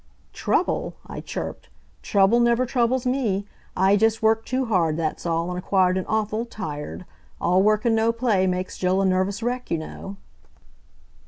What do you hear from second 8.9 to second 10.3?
a nervous wreck, you know."